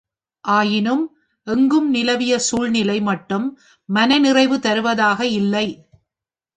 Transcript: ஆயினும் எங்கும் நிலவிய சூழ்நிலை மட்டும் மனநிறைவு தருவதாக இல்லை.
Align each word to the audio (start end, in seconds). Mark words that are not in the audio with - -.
ஆயினும் 0.43 1.03
எங்கும் 1.47 1.89
நிலவிய 1.89 2.39
சூழ்நிலை 2.39 3.01
மட்டும் 3.01 3.47
மனநிறைவு 3.89 4.59
தருவதாக 4.59 5.25
இல்லை. 5.25 5.67